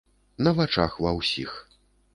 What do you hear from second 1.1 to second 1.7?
ўсіх.